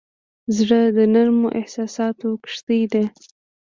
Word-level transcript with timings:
زړه 0.57 0.81
د 0.97 0.99
نرمو 1.13 1.47
احساساتو 1.59 2.27
کښتۍ 2.43 2.81
ده. 2.93 3.03